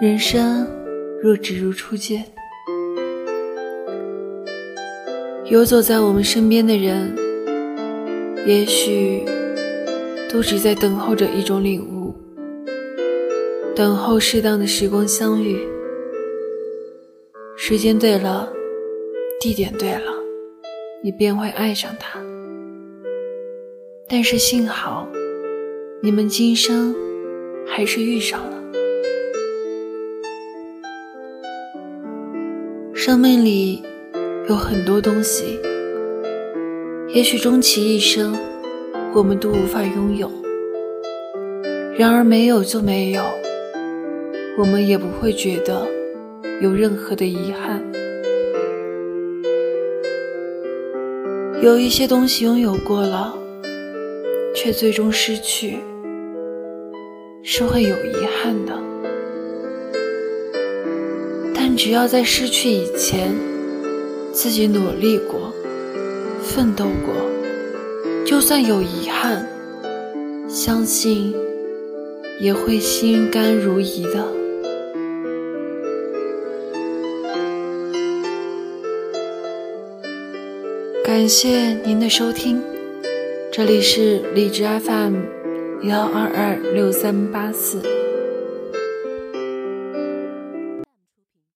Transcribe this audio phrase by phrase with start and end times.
[0.00, 0.66] 人生
[1.22, 2.24] 若只如初见，
[5.44, 7.14] 游走在我们身边的人，
[8.46, 9.22] 也许
[10.30, 12.14] 都只在等候着一种领悟，
[13.76, 15.60] 等候适当的时光相遇。
[17.54, 18.50] 时间对了，
[19.38, 20.14] 地点对了，
[21.04, 22.18] 你便会爱上他。
[24.08, 25.06] 但是幸好，
[26.02, 26.94] 你们今生
[27.66, 28.59] 还是遇上了。
[33.02, 33.82] 生命里
[34.46, 35.58] 有很多东西，
[37.14, 38.36] 也许终其一生，
[39.14, 40.30] 我们都无法拥有。
[41.96, 43.22] 然而没有就没有，
[44.58, 45.88] 我们也不会觉得
[46.60, 47.82] 有任何的遗憾。
[51.62, 53.34] 有一些东西拥有过了，
[54.54, 55.78] 却最终失去，
[57.42, 58.89] 是会有遗憾的。
[61.76, 63.34] 只要在失去以前，
[64.32, 65.52] 自己努力过、
[66.42, 67.14] 奋斗过，
[68.24, 69.48] 就算有遗憾，
[70.48, 71.34] 相信
[72.40, 74.26] 也会心甘如饴的。
[81.04, 82.62] 感谢您的收听，
[83.52, 85.16] 这里是荔枝 FM
[85.82, 87.99] 幺二二六三八四。